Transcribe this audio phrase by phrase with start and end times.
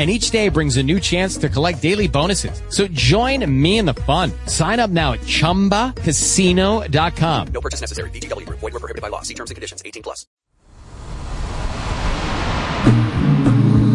[0.00, 2.62] And each day brings a new chance to collect daily bonuses.
[2.70, 4.32] So join me in the fun.
[4.46, 7.46] Sign up now at ChumbaCasino.com.
[7.48, 8.08] No purchase necessary.
[8.08, 8.60] VGW Group.
[8.60, 9.20] Void were prohibited by law.
[9.20, 9.82] See terms and conditions.
[9.84, 10.24] 18 plus.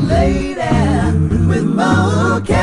[0.07, 1.11] Later
[1.49, 2.53] with Mo'Kelly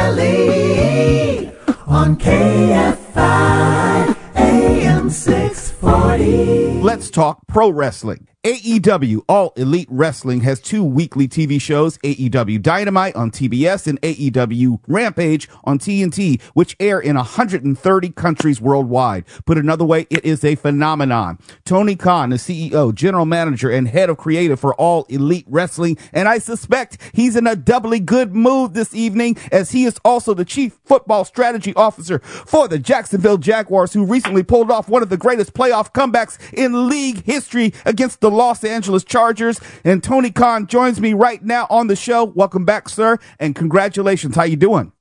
[1.88, 6.80] on KFI AM 640.
[6.80, 8.28] Let's talk pro wrestling.
[8.44, 14.80] AEW, All Elite Wrestling, has two weekly TV shows, AEW Dynamite on TBS and AEW
[14.88, 19.26] Rampage on TNT, which air in 130 countries worldwide.
[19.46, 21.38] Put another way, it is a phenomenon.
[21.64, 26.26] Tony Khan, the CEO, general manager, and head of creative for All Elite Wrestling, and
[26.26, 30.44] I suspect he's in a doubly good mood this evening as he is also the
[30.44, 35.16] chief football strategy officer for the Jacksonville Jaguars, who recently pulled off one of the
[35.16, 39.60] greatest playoff comebacks in league history against the Los Angeles Chargers.
[39.84, 42.24] And Tony Khan joins me right now on the show.
[42.24, 44.34] Welcome back, sir, and congratulations.
[44.34, 44.92] How you doing?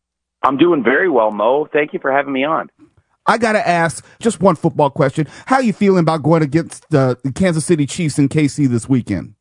[0.43, 1.67] I'm doing very well, Mo.
[1.71, 2.69] Thank you for having me on.
[3.27, 5.27] I got to ask just one football question.
[5.45, 9.35] How are you feeling about going against the Kansas City Chiefs in KC this weekend?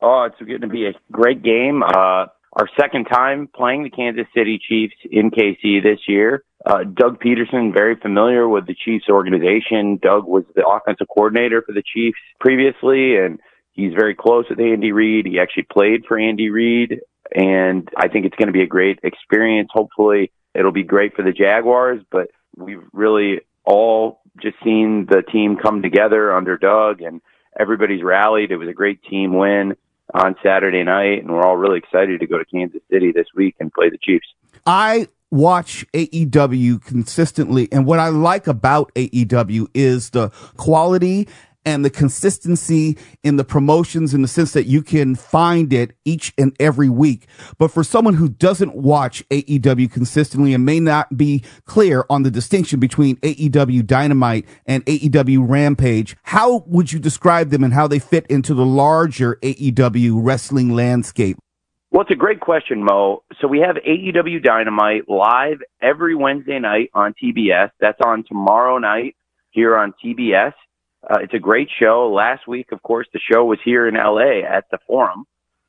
[0.00, 1.82] Oh, it's going to be a great game.
[1.82, 6.42] Uh, our second time playing the Kansas City Chiefs in KC this year.
[6.64, 9.98] Uh, Doug Pederson, very familiar with the Chiefs organization.
[10.02, 13.38] Doug was the offensive coordinator for the Chiefs previously, and
[13.72, 15.26] he's very close with Andy Reid.
[15.26, 17.00] He actually played for Andy Reid,
[17.34, 19.68] and I think it's going to be a great experience.
[19.70, 25.56] Hopefully, it'll be great for the Jaguars, but we've really all just seen the team
[25.62, 27.20] come together under Doug, and
[27.60, 28.50] everybody's rallied.
[28.50, 29.76] It was a great team win
[30.14, 33.56] on Saturday night, and we're all really excited to go to Kansas City this week
[33.60, 34.26] and play the Chiefs.
[34.64, 41.28] I watch AEW consistently, and what I like about AEW is the quality
[41.66, 46.32] and the consistency in the promotions in the sense that you can find it each
[46.38, 47.26] and every week.
[47.58, 52.30] But for someone who doesn't watch AEW consistently and may not be clear on the
[52.30, 57.98] distinction between AEW Dynamite and AEW Rampage, how would you describe them and how they
[57.98, 61.36] fit into the larger AEW wrestling landscape?
[61.90, 63.22] Well, it's a great question, Mo.
[63.40, 67.70] So we have AEW Dynamite live every Wednesday night on TBS.
[67.80, 69.16] That's on tomorrow night
[69.50, 70.52] here on TBS.
[71.08, 72.10] Uh, it's a great show.
[72.12, 75.24] Last week, of course, the show was here in LA at the Forum.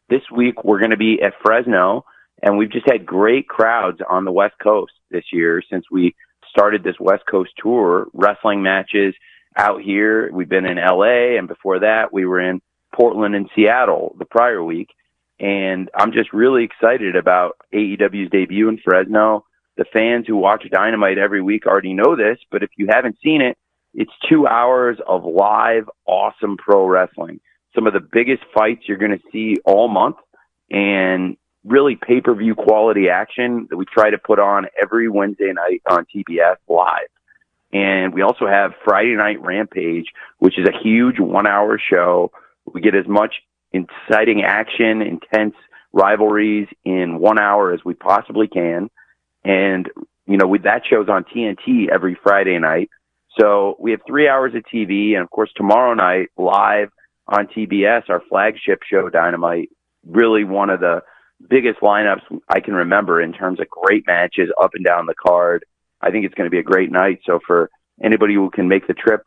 [0.10, 2.06] This week, we're going to be at Fresno,
[2.42, 6.16] and we've just had great crowds on the West Coast this year since we
[6.50, 8.08] started this West Coast tour.
[8.14, 9.14] Wrestling matches
[9.56, 10.32] out here.
[10.32, 12.62] We've been in LA, and before that, we were in
[12.96, 14.90] Portland and Seattle the prior week.
[15.40, 19.46] And I'm just really excited about AEW's debut in Fresno.
[19.76, 23.42] The fans who watch Dynamite every week already know this, but if you haven't seen
[23.44, 23.56] it,
[23.98, 27.40] it's two hours of live, awesome pro wrestling.
[27.74, 30.18] Some of the biggest fights you're going to see all month
[30.70, 31.36] and
[31.66, 35.82] really pay per view quality action that we try to put on every Wednesday night
[35.90, 37.08] on TBS live.
[37.74, 40.06] And we also have Friday Night Rampage,
[40.38, 42.32] which is a huge one hour show.
[42.72, 43.34] We get as much
[43.74, 45.56] inciting action, intense
[45.92, 48.92] rivalries in one hour as we possibly can.
[49.44, 49.90] And,
[50.28, 52.90] you know, with that show's on TNT every Friday night.
[53.40, 56.90] So we have three hours of TV, and of course tomorrow night live
[57.28, 59.70] on TBS, our flagship show, Dynamite.
[60.06, 61.02] Really one of the
[61.50, 65.66] biggest lineups I can remember in terms of great matches up and down the card.
[66.02, 67.20] I think it's going to be a great night.
[67.26, 67.70] So for
[68.04, 69.24] anybody who can make the trip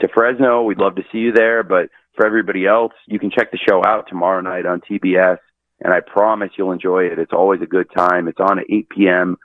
[0.00, 1.62] to Fresno, we'd love to see you there.
[1.62, 5.38] But for everybody else, you can check the show out tomorrow night on TBS,
[5.80, 7.18] and I promise you'll enjoy it.
[7.18, 8.28] It's always a good time.
[8.28, 9.36] It's on at 8 p.m.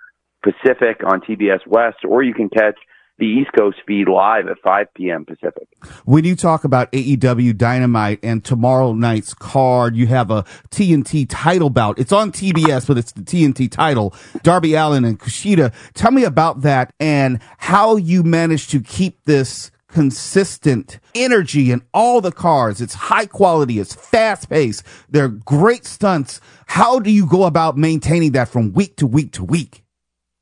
[0.44, 2.78] Pacific on TBS West, or you can catch
[3.20, 5.26] the East Coast feed live at 5 p.m.
[5.26, 5.68] Pacific.
[6.06, 11.70] When you talk about AEW Dynamite and tomorrow night's card, you have a TNT title
[11.70, 12.00] bout.
[12.00, 14.14] It's on TBS, but it's the TNT title.
[14.42, 15.74] Darby Allin and Kushida.
[15.94, 22.22] Tell me about that and how you managed to keep this consistent energy in all
[22.22, 22.80] the cars.
[22.80, 23.80] It's high quality.
[23.80, 24.84] It's fast paced.
[25.10, 26.40] They're great stunts.
[26.68, 29.84] How do you go about maintaining that from week to week to week?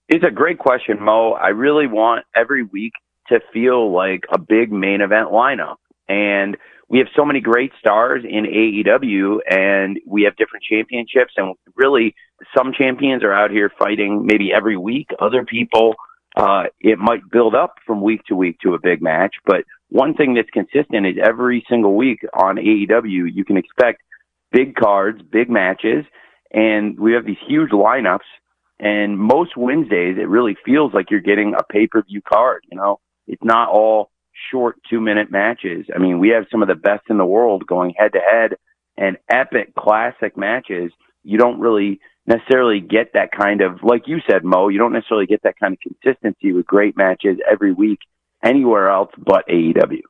[0.10, 1.34] It's a great question, Mo.
[1.34, 2.94] I really want every week
[3.30, 5.78] to feel like a big main event lineup.
[6.08, 6.58] And
[6.90, 12.16] we have so many great stars in AEW and we have different championships and really
[12.58, 15.08] some champions are out here fighting maybe every week.
[15.20, 15.96] Other people
[16.38, 20.14] Uh, it might build up from week to week to a big match, but one
[20.14, 24.04] thing that's consistent is every single week on AEW, you can expect
[24.52, 26.06] big cards, big matches,
[26.52, 28.30] and we have these huge lineups.
[28.80, 32.64] And most Wednesdays, it really feels like you're getting a pay per view card.
[32.72, 34.12] You know, it's not all
[34.52, 35.88] short two minute matches.
[35.94, 38.58] I mean, we have some of the best in the world going head to head
[38.98, 40.92] and epic classic matches.
[41.24, 45.26] You don't really necessarily get that kind of, like you said, Mo, you don't necessarily
[45.26, 48.00] get that kind of consistency with great matches every week
[48.44, 50.02] anywhere else but AEW.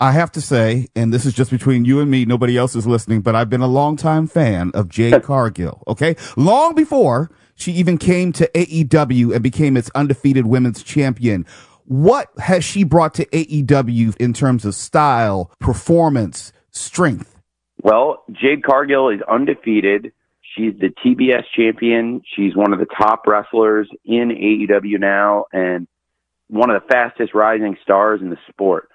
[0.00, 2.86] I have to say, and this is just between you and me, nobody else is
[2.86, 5.82] listening, but I've been a longtime fan of Jay Cargill.
[5.86, 6.16] Okay.
[6.36, 11.44] Long before she even came to AEW and became its undefeated women's champion.
[11.84, 17.36] What has she brought to AEW in terms of style, performance, strength?
[17.82, 20.12] Well, Jade Cargill is undefeated.
[20.54, 22.22] She's the TBS champion.
[22.36, 25.88] She's one of the top wrestlers in AEW now and
[26.46, 28.88] one of the fastest rising stars in the sport.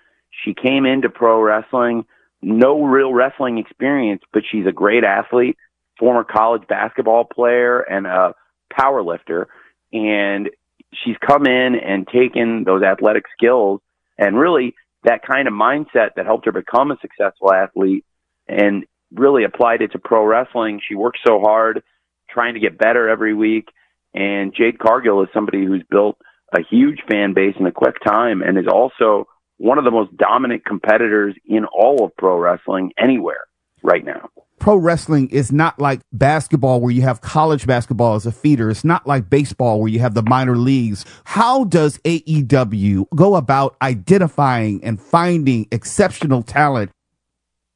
[0.43, 2.05] She came into pro wrestling,
[2.41, 5.57] no real wrestling experience, but she's a great athlete,
[5.99, 8.33] former college basketball player and a
[8.75, 9.47] power lifter.
[9.91, 10.49] And
[10.93, 13.81] she's come in and taken those athletic skills
[14.17, 18.05] and really that kind of mindset that helped her become a successful athlete
[18.47, 20.79] and really applied it to pro wrestling.
[20.87, 21.83] She works so hard
[22.29, 23.67] trying to get better every week.
[24.13, 26.17] And Jade Cargill is somebody who's built
[26.55, 29.27] a huge fan base in a quick time and is also
[29.57, 33.45] one of the most dominant competitors in all of pro wrestling anywhere
[33.81, 34.29] right now.
[34.59, 38.69] Pro wrestling is not like basketball where you have college basketball as a feeder.
[38.69, 41.05] It's not like baseball where you have the minor leagues.
[41.25, 46.91] How does AEW go about identifying and finding exceptional talent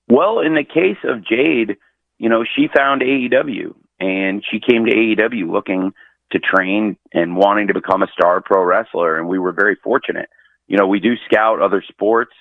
[0.09, 1.77] well, in the case of Jade,
[2.17, 5.91] you know, she found AEW and she came to AEW looking
[6.31, 9.17] to train and wanting to become a star pro wrestler.
[9.17, 10.29] And we were very fortunate.
[10.67, 12.31] You know, we do scout other sports,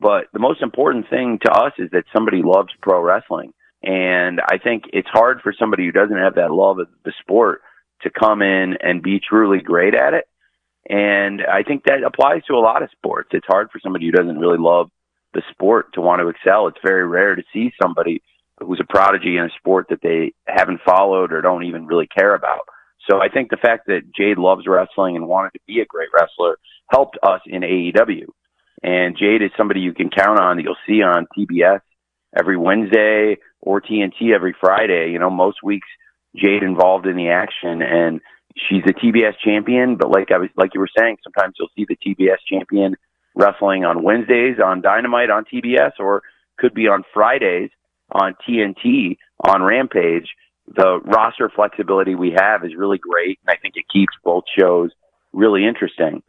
[0.00, 3.52] but the most important thing to us is that somebody loves pro wrestling.
[3.82, 7.62] And I think it's hard for somebody who doesn't have that love of the sport
[8.02, 10.24] to come in and be truly great at it.
[10.88, 13.30] And I think that applies to a lot of sports.
[13.32, 14.90] It's hard for somebody who doesn't really love
[15.34, 16.68] the sport to want to excel.
[16.68, 18.22] It's very rare to see somebody
[18.60, 22.34] who's a prodigy in a sport that they haven't followed or don't even really care
[22.34, 22.60] about.
[23.10, 26.10] So I think the fact that Jade loves wrestling and wanted to be a great
[26.14, 26.58] wrestler
[26.88, 28.26] helped us in AEW.
[28.82, 31.80] And Jade is somebody you can count on that you'll see on TBS
[32.36, 35.10] every Wednesday or TNT every Friday.
[35.10, 35.88] You know, most weeks
[36.36, 38.20] Jade involved in the action and
[38.56, 41.86] she's a TBS champion, but like I was like you were saying, sometimes you'll see
[41.88, 42.96] the TBS champion
[43.34, 46.22] wrestling on Wednesdays on Dynamite on TBS or
[46.58, 47.70] could be on Fridays
[48.10, 50.28] on TNT on Rampage.
[50.68, 54.90] The roster flexibility we have is really great, and I think it keeps both shows
[55.32, 56.22] really interesting.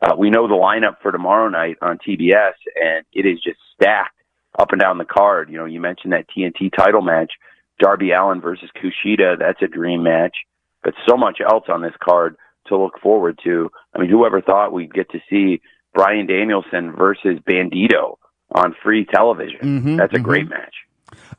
[0.00, 4.17] Uh, we know the lineup for tomorrow night on TBS, and it is just stacked
[4.58, 5.50] up and down the card.
[5.50, 7.32] You know, you mentioned that TNT title match,
[7.78, 9.38] Darby Allin versus Kushida.
[9.38, 10.36] That's a dream match,
[10.82, 13.70] but so much else on this card to look forward to.
[13.94, 15.60] I mean, whoever thought we'd get to see
[15.94, 18.16] Bryan Danielson versus Bandito
[18.52, 19.60] on free television.
[19.62, 20.24] Mm-hmm, That's a mm-hmm.
[20.24, 20.74] great match.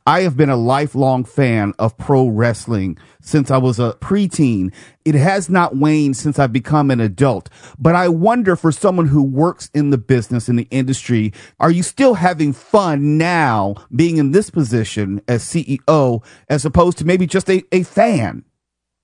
[0.09, 4.73] I have been a lifelong fan of pro wrestling since I was a preteen.
[5.06, 7.47] It has not waned since I've become an adult.
[7.77, 11.83] But I wonder for someone who works in the business, in the industry, are you
[11.83, 17.48] still having fun now being in this position as CEO as opposed to maybe just
[17.48, 18.43] a, a fan?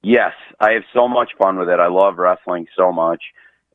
[0.01, 1.79] Yes, I have so much fun with it.
[1.79, 3.21] I love wrestling so much.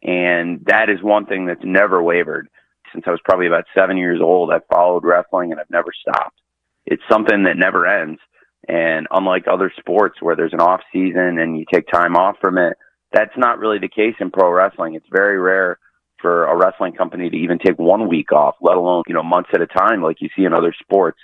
[0.03, 2.49] And that is one thing that's never wavered.
[2.93, 6.35] Since I was probably about seven years old, I've followed wrestling and I've never stopped.
[6.87, 8.21] It's something that never ends.
[8.69, 12.59] And unlike other sports where there's an off season and you take time off from
[12.59, 12.77] it,
[13.13, 14.95] that's not really the case in pro wrestling.
[14.95, 15.79] It's very rare
[16.21, 19.51] for a wrestling company to even take one week off, let alone, you know, months
[19.55, 21.19] at a time like you see in other sports.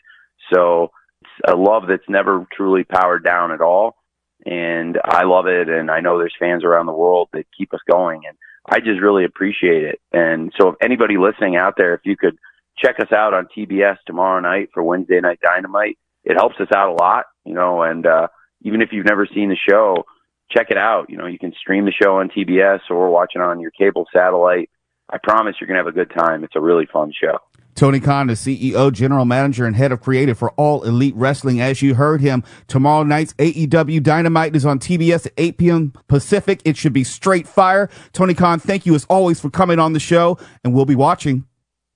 [0.53, 0.91] So
[1.23, 3.97] it's a love that's never truly powered down at all.
[4.45, 5.69] And I love it.
[5.69, 8.23] And I know there's fans around the world that keep us going.
[8.27, 8.37] And
[8.69, 10.01] I just really appreciate it.
[10.13, 12.39] And so if anybody listening out there, if you could
[12.79, 16.91] check us out on TBS tomorrow night for Wednesday Night Dynamite, it helps us out
[16.91, 18.29] a lot, you know, and, uh,
[18.63, 20.05] even if you've never seen the show,
[20.51, 21.11] check it out.
[21.11, 24.07] You know, you can stream the show on TBS or watch it on your cable
[24.13, 24.71] satellite.
[25.11, 26.43] I promise you're going to have a good time.
[26.43, 27.39] It's a really fun show.
[27.77, 31.61] Tony Khan, the CEO, general manager, and head of creative for All Elite Wrestling.
[31.61, 35.93] As you heard him, tomorrow night's AEW Dynamite is on TBS at 8 p.m.
[36.09, 36.63] Pacific.
[36.65, 37.91] It should be straight fire.
[38.15, 41.45] Tony Khan, thank you as always for coming on the show, and we'll be watching.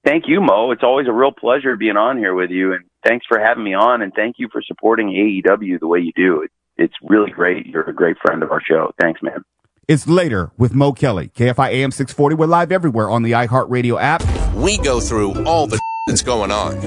[0.04, 0.70] Thank you, Mo.
[0.70, 3.74] It's always a real pleasure being on here with you, and thanks for having me
[3.74, 6.46] on, and thank you for supporting AEW the way you do.
[6.76, 7.66] It's really great.
[7.66, 8.92] You're a great friend of our show.
[8.98, 9.44] Thanks, man.
[9.86, 11.32] It's later with Mo'Kelly.
[11.32, 12.36] KFI AM 640.
[12.36, 14.22] We're live everywhere on the iHeartRadio app.
[14.54, 16.80] We go through all the that's going on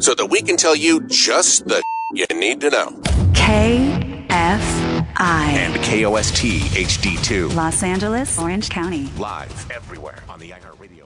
[0.00, 1.82] so that we can tell you just the
[2.14, 2.88] you need to know.
[3.34, 4.30] KFI.
[5.20, 7.54] And KOST HD2.
[7.54, 9.10] Los Angeles, Orange County.
[9.18, 11.05] Live everywhere on the iHeartRadio app.